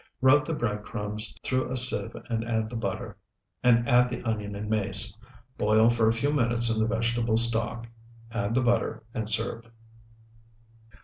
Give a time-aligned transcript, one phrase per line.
[0.19, 5.15] Rub the bread crumbs through a sieve and add the onion and mace.
[5.59, 7.85] Boil for a few minutes in the vegetable stock,
[8.31, 9.67] add the butter, and serve.